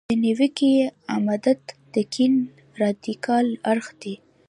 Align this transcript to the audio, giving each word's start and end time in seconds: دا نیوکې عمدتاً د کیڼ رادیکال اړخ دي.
دا 0.09 0.13
نیوکې 0.23 0.73
عمدتاً 1.13 1.73
د 1.93 1.95
کیڼ 2.13 2.33
رادیکال 2.81 3.47
اړخ 3.71 3.87
دي. 4.01 4.13